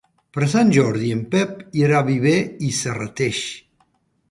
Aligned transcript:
Per 0.35 0.45
Sant 0.53 0.71
Jordi 0.77 1.11
en 1.17 1.21
Pep 1.35 1.61
irà 1.83 1.99
a 2.01 2.07
Viver 2.09 2.35
i 2.71 2.73
Serrateix. 2.81 3.45